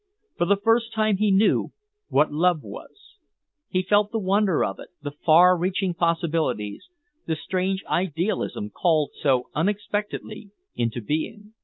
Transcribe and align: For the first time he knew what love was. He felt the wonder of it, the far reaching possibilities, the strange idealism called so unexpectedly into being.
For 0.35 0.45
the 0.47 0.57
first 0.57 0.91
time 0.95 1.17
he 1.17 1.29
knew 1.29 1.73
what 2.07 2.33
love 2.33 2.63
was. 2.63 3.17
He 3.69 3.83
felt 3.83 4.11
the 4.11 4.17
wonder 4.17 4.65
of 4.65 4.79
it, 4.79 4.89
the 5.03 5.11
far 5.11 5.55
reaching 5.55 5.93
possibilities, 5.93 6.87
the 7.27 7.35
strange 7.35 7.83
idealism 7.87 8.71
called 8.71 9.11
so 9.21 9.49
unexpectedly 9.53 10.49
into 10.75 11.01
being. 11.03 11.53